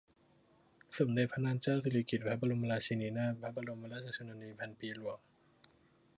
[0.97, 5.17] สมเด็จพระนางเจ้าสิริกิติ์ พระบรมราชินีนาถ พระบรมราชชนนีพันปีหลวง